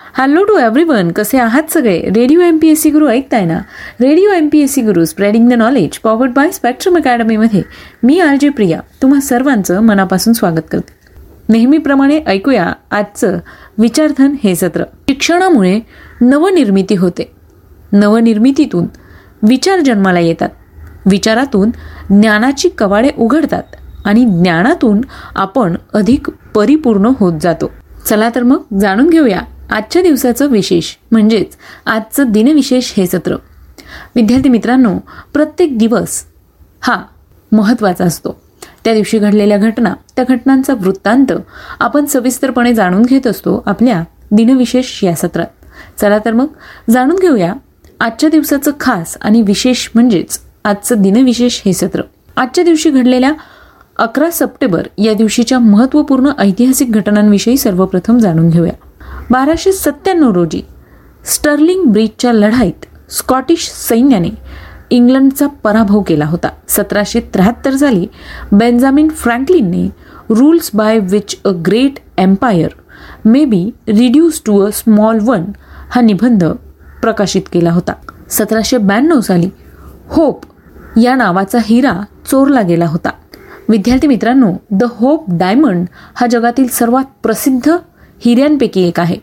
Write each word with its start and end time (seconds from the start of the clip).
Hello 0.00 0.44
to 0.44 0.56
everyone 0.58 1.10
कसे 1.12 1.38
आहात 1.38 1.62
सगळे? 1.70 2.00
Radio 2.16 2.40
M 2.40 2.58
P 2.58 2.68
S 2.68 2.82
C 2.82 2.90
Guru 2.90 3.08
ऐकताय 3.08 3.44
ना? 3.44 3.58
Radio 4.00 4.30
M 4.30 4.48
P 4.52 4.60
S 4.60 4.72
C 4.72 4.82
Guru 4.82 5.04
spreading 5.04 5.48
the 5.48 5.52
knowledge 5.52 5.98
powered 5.98 6.32
by 6.32 6.50
Spectrum 6.50 6.96
अकॅडमीमध्ये 6.96 7.62
मी 8.02 8.20
R 8.20 8.36
J 8.40 8.48
Priya. 8.48 8.80
तुम्हा 9.02 9.20
सर्वांचं 9.20 9.80
मनापासून 9.80 10.32
स्वागत 10.32 10.68
करते. 10.72 10.92
नेहमीप्रमाणे 11.48 12.20
ऐकूया 12.26 12.72
आजचं 12.90 13.38
विचारधन 13.78 14.34
हे 14.44 14.54
सत्र. 14.54 14.82
शिक्षणामुळे 15.08 15.80
नवनिर्मिती 16.20 16.94
होते. 16.94 17.32
नवनिर्मितीतून 17.92 18.86
विचार 19.48 19.80
जन्माला 19.80 20.20
येतात. 20.20 20.48
विचारातून 21.06 21.70
ज्ञानाची 22.10 22.68
कवाडे 22.68 23.10
उघडतात 23.18 23.62
आणि 24.04 24.24
ज्ञानातून 24.24 25.00
आपण 25.34 25.76
अधिक 25.94 26.30
परिपूर्ण 26.54 27.10
होत 27.20 27.40
जातो. 27.40 27.70
चला 28.06 28.30
तर 28.34 28.42
मग 28.42 28.78
जाणून 28.80 29.08
घेऊया 29.10 29.40
आजच्या 29.70 30.02
दिवसाचं 30.02 30.46
विशेष 30.46 30.84
म्हणजेच 31.10 31.56
आजचं 31.86 32.30
दिनविशेष 32.32 32.92
हे 32.96 33.06
सत्र. 33.06 33.36
विद्यार्थी 34.16 34.48
मित्रांनो 34.48 34.98
प्रत्येक 35.32 35.78
दिवस 35.78 36.24
हा 36.80 37.02
महत्त्वाचा 37.52 38.04
असतो. 38.04 38.40
त्या 38.84 38.94
दिवशी 38.94 39.18
घडलेल्या 39.18 39.58
घटना 39.58 39.94
त्या 40.16 40.24
घटनांचा 40.28 40.74
वृत्तांत 40.74 41.32
आपण 41.80 42.04
सविस्तरपणे 42.04 42.74
जाणून 42.74 43.02
घेत 43.02 43.26
असतो 43.26 43.62
आपल्या 43.66 44.02
दिनविशेष 44.30 45.04
या 45.04 45.14
सत्रात. 45.14 45.46
चला 46.00 46.18
तर 46.18 46.32
मग 46.32 46.46
जाणून 46.90 47.16
घेऊया 47.16 47.54
आजच्या 48.00 48.30
दिवसाचं 48.30 48.70
खास 48.80 49.16
आणि 49.20 49.42
विशेष 49.42 49.88
म्हणजेच 49.94 50.40
आजचं 50.64 51.02
दिनविशेष 51.02 51.60
हे 51.64 51.72
सत्र. 51.72 52.02
आजच्या 52.36 52.64
दिवशी 52.64 52.90
घडलेल्या 52.90 53.32
अकरा 53.96 54.30
सप्टेंबर 54.30 54.86
या 54.98 55.14
दिवशीच्या 55.14 55.58
महत्त्वपूर्ण 55.58 56.30
ऐतिहासिक 56.38 56.92
घटनांविषयी 56.92 57.56
सर्वप्रथम 57.56 58.18
जाणून 58.18 58.48
घेऊया. 58.50 58.72
बाराशे 59.30 59.72
सत्त्याण्णव 59.72 60.30
रोजी 60.32 60.60
स्टर्लिंग 61.24 61.84
ब्रिजच्या 61.84 62.32
लढाईत 62.32 62.86
स्कॉटिश 63.12 63.68
सैन्याने 63.68 64.28
इंग्लंडचा 64.90 65.46
पराभव 65.46 66.02
केला 66.02 66.26
होता. 66.26 66.48
सतराशे 66.68 67.20
त्र्याहत्तर 67.34 67.76
साली 67.76 68.06
Benjamin 68.52 69.08
फ्रँकलिनने 69.08 69.86
rules 70.30 70.70
by 70.74 70.98
which 70.98 71.36
a 71.44 71.50
great 71.66 71.98
empire 72.18 72.68
may 73.24 73.44
be 73.44 73.62
reduce 73.88 74.42
to 74.46 74.58
a 74.60 74.70
small 74.72 75.18
one 75.20 75.44
हा 75.90 76.00
निबंध 76.00 76.44
प्रकाशित 77.02 77.42
केला 77.52 77.72
होता. 77.72 77.92
सतराशे 78.30 78.78
ब्याण्णव 78.78 79.20
साली 79.20 79.50
होप 80.08 80.44
या 81.02 81.14
नावाचा 81.14 81.58
हिरा 81.62 81.92
चोरला 82.30 82.62
गेला 82.62 82.86
होता. 82.86 83.10
विद्यार्थी 83.68 84.06
मित्रांनो 84.06 84.52
द 84.70 84.84
होप 84.84 85.24
डायमंड 85.28 85.86
हा 86.14 86.26
जगातील 86.26 86.68
सर्वात 86.68 87.04
प्रसिद्ध 87.22 87.76
हिऱ्यांपैकी 88.24 88.88
एक 88.88 89.00
आहे 89.00 89.16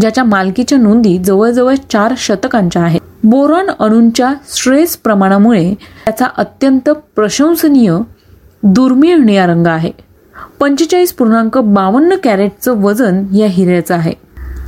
ज्याच्या 0.00 0.24
मालकीच्या 0.24 0.78
नोंदी 0.78 1.18
जवळजवळ 1.18 1.74
चार 1.92 2.14
शतकांच्या 2.18 2.82
आहेत. 2.82 3.00
बोरॉन 3.24 3.70
अणूंच्या 3.78 4.32
श्रेयस 4.54 4.96
प्रमाणामुळे 4.96 5.74
त्याचा 5.74 6.26
अत्यंत 6.36 6.90
प्रशंसनीय 7.16 7.96
दुर्मिळ 8.62 9.16
निळा 9.16 9.46
रंग 9.46 9.66
आहे. 9.66 9.90
पंचेचाळीस 10.60 11.12
पूर्णांक 11.12 11.58
बावन्न 11.58 12.14
कॅरेटचं 12.24 12.80
वजन 12.82 13.24
या 13.34 13.46
हिऱ्याचं 13.46 13.94
आहे. 13.94 14.12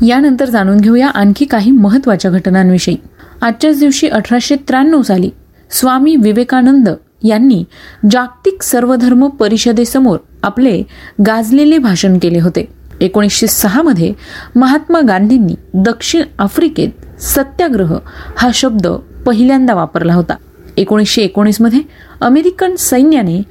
यानंतर 0.06 0.44
जाणून 0.44 0.80
घेऊया 0.80 1.08
आणखी 1.08 1.44
काही 1.44 1.70
महत्त्वाच्या 1.70 2.30
घटनांविषयी. 2.30 2.96
आजच्याच 3.42 3.78
दिवशी 3.78 4.08
अठराशे 4.08 4.56
त्र्याण्णव 4.68 5.02
साली 5.02 5.30
स्वामी 5.70 6.16
विवेकानंद 6.16 6.88
यांनी 7.22 7.64
जागतिक 8.10 8.62
सर्वधर्म 8.62 9.28
परिषदेसमोर 9.28 10.18
आपले 10.42 10.82
गाजलेले 11.26 11.78
भाषण 11.78 12.18
केले 12.18 12.40
होते. 12.40 12.81
एकोणीसशे 13.02 13.46
सहामध्ये 13.46 14.12
महात्मा 14.56 15.00
गांधींनी 15.00 15.54
दक्षिण 15.74 16.22
आफ्रिकेत 16.38 17.22
सत्याग्रह 17.22 17.98
हा 18.36 18.50
शब्द 18.54 18.86
पहिल्यांदा 19.26 19.74
वापरला 19.74 20.14
होता. 20.14 20.34
एकोणीसशे 20.76 21.22
एकोणीसमध्ये 21.22 21.80
अमेरिकन 22.20 22.74
सैन्याने 22.76 23.42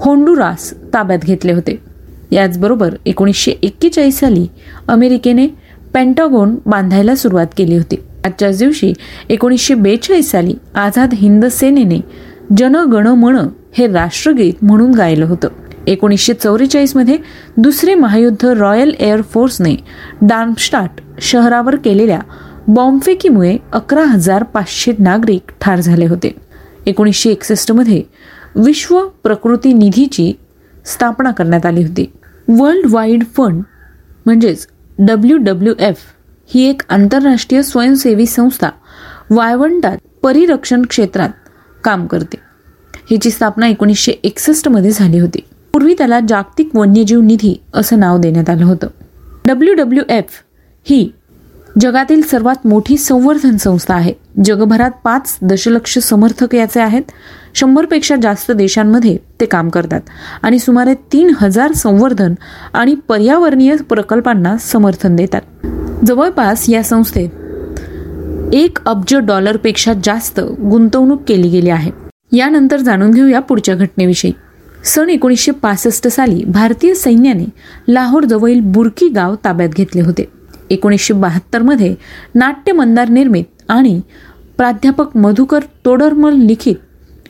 होंडुरास 0.00 0.74
ताब्यात 0.94 1.18
घेतले 1.18 1.52
होते. 1.52 1.82
याचबरोबर 2.30 2.94
एकोणीसशे 3.06 3.52
एक्केचाळीस 3.62 4.20
साली 4.20 4.46
अमेरिकेने 4.88 5.46
पेंटागोन 5.94 6.56
बांधायला 6.66 7.14
सुरुवात 7.14 7.46
केली 7.56 7.76
होती. 7.76 7.96
आजच्याच 8.24 8.58
दिवशी 8.58 8.92
एकोणीसशे 9.28 9.74
बेचाळीस 9.74 10.30
साली 10.30 10.54
आझाद 10.74 11.14
हिंद 11.14 11.44
सेनेने 11.44 12.00
जन 12.58 12.76
गण 12.76 13.06
मण 13.06 13.38
हे 13.78 13.86
राष्ट्रगीत 13.86 14.54
म्हणून 14.62 14.90
गायलं 14.90 15.26
होतं. 15.26 15.48
एकोणीसशे 15.86 16.34
चौवेचाळीसमध्ये 16.34 17.18
दुसरे 17.56 17.94
महायुद्ध 17.94 18.46
रॉयल 18.46 18.94
एअरफोर्सने 18.98 19.74
डार्मस्टाट 20.22 21.00
शहरावर 21.20 21.76
केलेल्या 21.76 22.20
बॉम्बफेकीमुळे 22.68 23.56
अकरा 23.72 24.04
हजार 24.04 24.42
पाचशे 24.42 24.92
नागरिक 24.98 25.50
ठार 25.60 25.80
झाले 25.80 26.06
होते. 26.06 26.34
एकोणीसशे 26.86 27.30
एकसष्टमध्ये 27.30 28.02
विश्व 28.56 29.00
प्रकृती 29.22 29.72
निधीची 29.72 30.32
स्थापना 30.86 31.30
करण्यात 31.30 31.66
आली 31.66 31.82
होती. 31.84 32.10
वर्ल्ड 32.48 32.86
वाईड 32.90 33.24
फंड 33.36 33.62
म्हणजेच 34.26 34.66
डब्ल्यू 34.98 35.36
डब्ल्यू 35.36 35.74
एफ 35.78 36.00
ही 36.54 36.68
एक 36.68 36.82
आंतरराष्ट्रीय 36.88 37.62
स्वयंसेवी 37.62 38.26
संस्था 38.26 38.68
वाळवंटात 39.30 39.98
परिरक्षण 40.22 40.82
क्षेत्रात 40.82 41.30
काम 41.84 42.06
करते. 42.06 42.36
हिची 43.10 43.30
स्थापना 43.30 43.66
एकोणीसशे 43.68 44.12
एकसष्टमध्ये 44.12 44.90
झाली 44.90 45.18
होती. 45.18 45.40
पूर्वी 45.76 45.94
त्याला 45.98 46.20
जागतिक 46.28 46.68
वन्यजीव 46.74 47.20
निधी 47.20 47.62
असं 47.74 47.98
नाव 47.98 48.18
देण्यात 48.18 48.50
आलं 48.50 48.64
होतं. 48.64 48.86
डब्ल्यू 49.46 49.74
डब्ल्यू 49.74 50.02
एफ 50.08 50.24
ही 50.84 51.12
जगातील 51.80 52.22
सर्वात 52.22 52.66
मोठी 52.66 52.96
संवर्धन 52.96 53.56
संस्था 53.56 53.94
आहे. 53.94 54.12
जगभरात 54.44 54.90
पाच 55.04 55.38
दशलक्ष 55.42 55.98
समर्थक 55.98 56.54
याचे 56.54 56.80
आहेत. 56.80 57.02
शंभरपेक्षा 57.54 58.16
जास्त 58.22 58.52
देशांमध्ये 58.52 59.16
ते 59.40 59.46
काम 59.46 59.68
करतात 59.68 60.00
आणि 60.42 60.58
सुमारे 60.58 60.94
तीन 60.94 61.32
हजार 61.38 61.72
संवर्धन 61.72 62.34
आणि 62.74 62.94
पर्यावरणीय 62.94 63.76
प्रकल्पांना 63.76 64.56
समर्थन 64.56 65.16
देतात. 65.16 65.66
जवळपास 66.06 66.68
या 66.68 66.82
संस्थेत 66.82 67.28
एक 68.54 68.78
अब्ज 68.86 69.16
डॉलरपेक्षा 69.16 69.92
जास्त 70.04 70.40
गुंतवणूक 70.40 71.22
केली 71.28 71.48
गेली 71.48 71.70
आहे. 71.70 71.90
यानंतर 72.32 72.76
जाणून 72.76 73.10
घेऊया 73.10 73.40
पुढच्या 73.40 73.74
घटनेविषयी. 73.74 74.32
सन 74.86 75.08
एकोणीसशे 75.10 75.52
पासष्ट 75.52 76.06
साली 76.08 76.44
भारतीय 76.44 76.94
सैन्याने 76.94 77.44
लाहोरजवळील 77.88 78.60
बुरकी 78.60 79.08
गाव 79.08 79.34
ताब्यात 79.44 79.68
घेतले 79.68 80.02
होते. 80.02 80.24
एकोणीसशे 80.70 81.14
बहात्तरमध्ये 81.14 81.94
नाट्य 82.34 82.72
मंदार 82.72 83.08
निर्मित 83.08 83.44
आणि 83.68 84.00
प्राध्यापक 84.56 85.16
मधुकर 85.16 85.60
तोडरमल 85.84 86.34
लिखित 86.34 86.76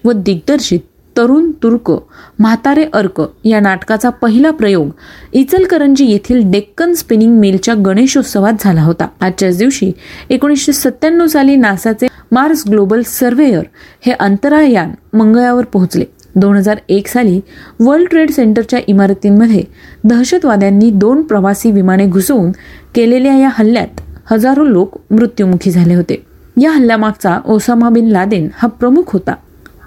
व 0.05 0.13
दिग्दर्शित 0.13 0.81
तरुण 1.17 1.51
तुर्क 1.63 1.91
म्हातारे 2.39 2.85
अर्क 2.93 3.23
या 3.45 3.61
नाटकाचा 3.61 4.11
पहिला 4.11 4.51
प्रयोग 4.51 4.89
इचलकरंजी 5.33 6.07
येथील 6.07 6.51
डेक्कन 6.51 6.93
स्पिनिंग 6.93 7.39
मिलच्या 7.39 7.75
गणेशोत्सवात 7.75 8.53
झाला 8.61 8.83
होता. 8.83 9.07
आजच्याच 9.21 9.59
दिवशी 9.59 9.93
एकोणीसशे 10.31 10.73
सत्त्याण्णव 10.73 11.27
साली 11.27 11.57
नासाचे 11.57 12.07
मार्स 12.33 12.65
ग्लोबल 12.69 13.03
सर्वेयर 13.03 13.63
हे 14.07 14.13
अंतराळयान 14.13 14.93
मंगळावर 15.17 15.65
पोहोचले. 15.65 16.05
दोन 16.37 16.57
हजार 16.57 16.79
एक 16.89 17.09
साली 17.09 17.41
वर्ल्ड 17.81 18.09
ट्रेड 18.09 18.31
सेंटरच्या 18.31 18.79
इमारतींमध्ये 18.87 19.63
दहशतवाद्यांनी 20.05 20.91
दोन 20.91 21.23
प्रवासी 21.23 21.71
विमाने 21.71 22.07
घुसवून 22.07 22.51
केलेल्या 22.95 23.37
या 23.37 23.49
हल्ल्यात 23.53 24.01
हजारो 24.31 24.65
लोक 24.65 24.97
मृत्युमुखी 25.11 25.71
झाले 25.71 25.95
होते. 25.95 26.23
या 26.61 26.71
हल्ल्यामागचा 26.71 27.41
ओसामा 27.45 27.89
बिन 27.89 28.07
लादेन 28.07 28.49
हा 28.55 28.69
प्रमुख 28.69 29.13
होता. 29.13 29.35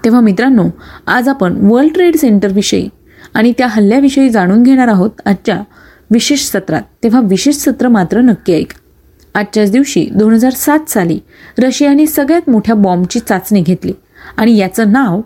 तेव्हा 0.04 0.20
मित्रांनो 0.20 0.64
आज 1.06 1.28
आपण 1.28 1.56
वर्ल्ड 1.62 1.92
ट्रेड 1.92 2.16
सेंटरविषयी 2.16 2.88
आणि 3.34 3.52
त्या 3.58 3.66
हल्ल्याविषयी 3.66 4.28
जाणून 4.28 4.62
घेणार 4.62 4.88
आहोत 4.88 5.10
आजच्या 5.24 5.62
विशेष 6.10 6.44
सत्रात. 6.44 6.82
तेव्हा 7.02 7.20
विशेष 7.20 7.54
सत्र 7.54 7.88
मात्र 7.88 8.20
नक्की 8.20 8.54
ऐक. 8.54 8.72
आजच्याच 9.34 9.70
दिवशी 9.70 10.08
दोन 10.14 10.32
हजार 10.32 10.52
सात 10.52 10.88
साली 10.88 11.18
रशियाने 11.58 12.06
सगळ्यात 12.06 12.50
मोठ्या 12.50 12.74
बॉम्बची 12.74 13.18
चाचणी 13.18 13.60
घेतली 13.60 13.92
आणि 14.36 14.56
याचं 14.56 14.92
नाव 14.92 15.20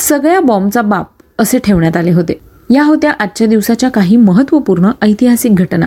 सगळ्या 0.00 0.40
बॉम्बचा 0.40 0.82
बाप 0.82 1.08
असे 1.38 1.58
ठेवण्यात 1.58 1.96
आले 1.96 2.10
होते. 2.10 2.40
या 2.70 2.82
होत्या 2.82 3.10
आजच्या 3.10 3.46
दिवसाच्या 3.46 3.88
काही 3.88 4.16
महत्त्वपूर्ण 4.16 4.90
ऐतिहासिक 5.02 5.54
घटना. 5.54 5.86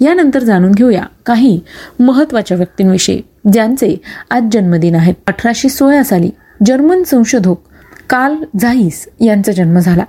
यानंतर 0.00 0.38
जाणून 0.38 0.72
घेऊया 0.72 1.04
काही 1.26 1.60
महत्त्वाच्या 2.00 2.56
व्यक्तींविषयी 2.56 3.20
ज्यांचे 3.52 3.96
आज 4.30 4.42
जन्मदिन 4.52 4.94
आहेत. 4.94 5.14
अठराशे 5.26 5.68
सोळा 5.68 6.02
साली 6.02 6.30
जर्मन 6.66 7.02
संशोधक 7.02 7.54
कार्ल 8.10 8.34
झाईस 8.60 9.08
यांचा 9.20 9.52
जन्म 9.52 9.78
झाला. 9.78 10.04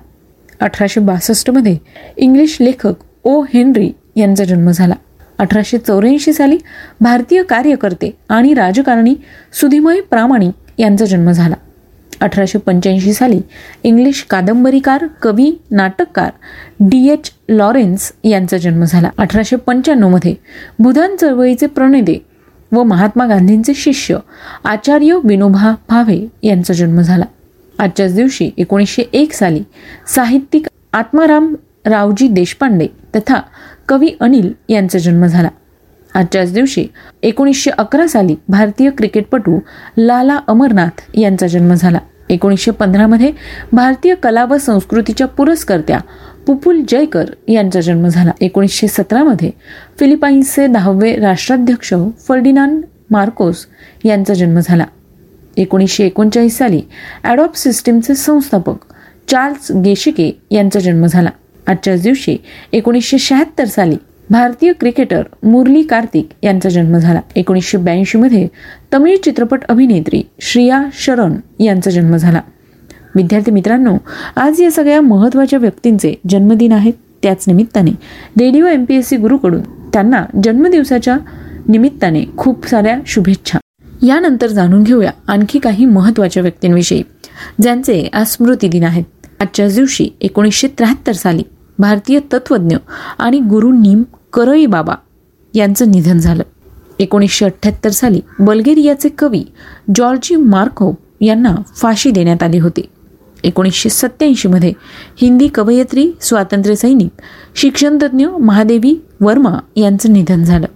अठराशे 0.61 0.99
बासष्टमध्ये 0.99 1.77
इंग्लिश 2.17 2.57
लेखक 2.61 2.93
ओ 3.23 3.41
हेनरी 3.41 3.91
यांचा 4.15 4.43
जन्म 4.43 4.71
झाला. 4.71 4.95
अठराशे 5.37 5.77
चौऱ्याऐंशी 5.77 6.33
साली 6.33 6.57
भारतीय 7.01 7.43
कार्यकर्ते 7.43 8.17
आणि 8.29 8.53
राजकारणी 8.53 9.15
सुधिमय 9.53 10.01
प्रामाणिक 10.01 10.53
यांचा 10.77 11.05
जन्म 11.05 11.31
झाला. 11.31 11.55
अठराशे 12.21 12.57
पंच्याऐंशी 12.57 13.13
साली 13.13 13.39
इंग्लिश 13.83 14.25
कादंबरीकार 14.29 15.05
कवी 15.21 15.51
नाटककार 15.71 16.29
डी 16.79 17.07
एच 17.09 17.31
लॉरेन्स 17.49 18.11
यांचा 18.23 18.57
जन्म 18.57 18.83
झाला. 18.83 19.09
अठराशे 19.17 19.55
पंच्याण्णवमध्ये 19.55 20.35
बुधान 20.79 21.15
चळवळीचे 21.15 21.67
प्रणेते 21.67 22.25
व 22.71 22.83
महात्मा 22.83 23.27
गांधींचे 23.27 23.73
शिष्य 23.73 24.17
आचार्य 24.63 25.19
विनोबा 25.23 25.75
भावे 25.89 26.19
यांचा 26.43 26.73
जन्म 26.73 27.01
झाला. 27.01 27.25
आजच्याच 27.79 28.15
दिवशी 28.15 28.49
एकोणीसशे 28.57 29.03
एक 29.13 29.33
साली 29.33 29.63
साहित्यिक 30.15 30.65
आत्माराम 30.93 31.53
रावजी 31.85 32.27
देशपांडे 32.27 32.87
तथा 33.15 33.41
कवी 33.87 34.09
अनिल 34.19 34.53
यांचा 34.69 34.99
जन्म 34.99 35.25
झाला. 35.25 35.49
आजच्याच 36.15 36.53
दिवशी 36.53 36.85
एकोणीसशे 37.23 37.71
अकरा 37.71 38.07
साली 38.07 38.35
भारतीय 38.49 38.89
क्रिकेटपटू 38.89 39.59
लाला 39.97 40.39
अमरनाथ 40.47 41.01
यांचा 41.17 41.47
जन्म 41.47 41.73
झाला. 41.73 41.99
एकोणीसशे 42.29 42.71
पंधरामध्ये 42.71 43.31
भारतीय 43.73 44.15
कला 44.15 44.45
व 44.45 44.57
संस्कृतीच्या 44.57 45.27
पुरस्कर्त्या 45.27 45.99
पुपुल 46.47 46.81
जयकर 46.89 47.25
यांचा 47.47 47.81
जन्म 47.81 48.07
झाला. 48.07 48.31
एकोणीसशे 48.41 48.87
सतरामध्ये 48.87 49.51
फिलिपाईन्सचे 49.99 50.67
दहावे 50.67 51.15
राष्ट्राध्यक्ष 51.15 51.93
फर्डिनांड 52.27 52.81
मार्कोस 53.11 53.65
यांचा 54.05 54.33
जन्म 54.33 54.59
झाला. 54.59 54.85
एकोणीसशे 55.57 56.05
एकोणचाळीस 56.05 56.57
साली 56.57 56.81
ॲडॉप 57.23 57.55
सिस्टीमचे 57.55 58.15
संस्थापक 58.15 58.93
चार्ल्स 59.27 59.71
गेशिके 59.85 60.31
यांचा 60.51 60.79
जन्म 60.79 61.05
झाला. 61.05 61.29
आजच्याच 61.67 62.01
दिवशी 62.01 62.37
एकोणीसशे 62.73 63.17
शहात्तर 63.17 63.65
साली 63.65 63.95
भारतीय 64.31 64.71
क्रिकेटर 64.79 65.23
मुरली 65.43 65.81
कार्तिक 65.81 66.29
यांचा 66.43 66.69
जन्म 66.69 66.97
झाला. 66.97 67.21
एकोणीसशे 67.35 67.77
ब्याऐंशीमध्ये 67.77 68.47
तमिळ 68.93 69.15
चित्रपट 69.23 69.63
अभिनेत्री 69.69 70.21
श्रिया 70.39 70.81
शरण 70.93 71.35
यांचा 71.59 71.91
जन्म 71.91 72.15
झाला. 72.15 72.41
विद्यार्थी 73.15 73.51
मित्रांनो 73.51 73.95
आज 74.35 74.61
या 74.61 74.71
सगळ्या 74.71 75.01
महत्त्वाच्या 75.01 75.59
व्यक्तींचे 75.59 76.13
जन्मदिन 76.29 76.71
आहेत 76.71 76.93
त्याच 77.23 77.43
निमित्ताने 77.47 77.91
radio 78.39 78.65
M 78.65 78.85
P 78.85 78.95
S 78.95 79.07
C 79.07 79.17
गुरुकडून 79.17 79.61
त्यांना 79.93 80.23
जन्मदिवसाच्या 80.43 81.17
निमित्ताने 81.67 82.23
खूप 82.37 82.67
साऱ्या 82.67 82.97
शुभेच्छा. 83.07 83.59
यानंतर 84.03 84.47
जाणून 84.47 84.83
घेऊया 84.83 85.11
आणखी 85.27 85.59
काही 85.59 85.85
महत्त्वाच्या 85.85 86.41
व्यक्तींविषयी 86.41 87.01
ज्यांचे 87.61 88.07
आज 88.13 88.27
स्मृती 88.27 88.67
दिन 88.67 88.83
आहेत. 88.83 89.03
आजच्याच 89.39 89.75
दिवशी 89.75 90.09
एकोणीसशे 90.21 90.67
त्र्याहत्तर 90.67 91.11
साली 91.11 91.43
भारतीय 91.79 92.19
तत्वज्ञ 92.33 92.75
आणि 93.19 93.39
गुरु 93.39 93.71
नीम 93.71 94.03
करई 94.33 94.65
बाबा 94.65 94.95
यांचं 95.53 95.91
निधन 95.91 96.17
झालं. 96.17 96.43
एकोणीसशे 96.99 97.45
अठ्ठ्याहत्तर 97.45 97.89
साली 97.89 98.21
बल्गेरियाचे 98.39 99.09
कवी 99.09 99.43
जॉर्जी 99.95 100.35
मार्कोव 100.35 100.93
यांना 101.21 101.55
फाशी 101.75 102.11
देण्यात 102.11 102.43
आली 102.43 102.57
होती. 102.57 102.81
एकोणीसशे 103.43 103.89
सत्त्याऐंशीमध्ये 103.89 104.73
हिंदी 105.21 105.47
कवयित्री 105.47 106.11
स्वातंत्र्य 106.21 106.75
सैनिक 106.75 107.21
शिक्षणतज्ज्ञ 107.55 108.27
महादेवी 108.27 108.95
वर्मा 109.21 109.59
यांचं 109.75 110.13
निधन 110.13 110.43
झालं. 110.43 110.67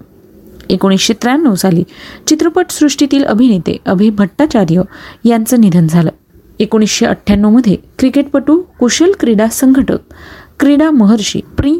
एकोणीसशे 0.69 1.13
त्र्याण्णव 1.13 1.55
साली 1.55 1.83
चित्रपटसृष्टीतील 2.27 3.23
अभिनेते 3.23 3.77
अभि 3.85 4.09
भट्टाचार्य 4.09 4.81
यांचं 5.25 5.61
निधन 5.61 5.87
झालं. 5.87 6.09
एकोणीसशे 6.59 7.05
अठ्ठ्याण्णवमध्ये 7.05 7.77
क्रिकेटपटू 7.99 8.61
कुशल 8.79 9.11
क्रीडा 9.19 9.47
संघटक 9.47 9.97
क्रीडा 10.59 10.91
महर्षी 10.91 11.41
प्री 11.57 11.73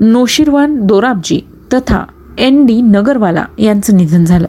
नोशिरवान 0.00 0.86
दोराबजी 0.86 1.40
तथा 1.72 2.04
एन 2.38 2.66
डी 2.66 2.80
नगरवाला 2.80 3.44
यांचं 3.58 3.96
निधन 3.96 4.24
झालं. 4.24 4.46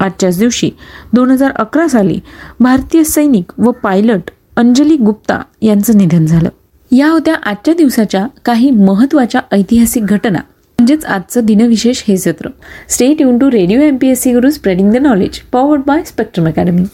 आजच्याच 0.00 0.38
दिवशी 0.38 0.70
दोन 1.12 1.30
हजार 1.30 1.52
अकरा 1.56 1.88
साली 1.88 2.20
भारतीय 2.60 3.02
सैनिक 3.02 3.52
व 3.58 3.70
पायलट 3.70 4.30
अंजली 4.56 4.96
गुप्ता 4.96 5.40
यांचं 5.62 5.96
निधन 5.96 6.26
झालं. 6.26 6.48
या 6.90 7.08
होत्या 7.08 7.34
आजच्या 7.34 7.74
दिवसाच्या 7.74 8.26
काही 8.44 8.70
महत्त्वाच्या 8.70 9.40
ऐतिहासिक 9.52 10.04
घटना 10.04 10.38
म्हणजेच 10.38 11.04
आजचं 11.04 11.44
दिनविशेष 11.44 12.02
हे 12.08 12.16
सत्र. 12.16 12.48
Stay 12.88 13.20
युन 13.20 13.38
to 13.38 13.50
radio 13.50 13.80
M 13.80 13.96
P 13.96 14.08
S 14.08 14.22
C 14.22 14.32
Guru 14.32 14.50
spreading 14.50 14.92
the 14.92 14.96
knowledge 14.96 15.40
powered 15.52 15.82
by 15.86 16.02
Spectrum 16.04 16.46
academy 16.46 16.84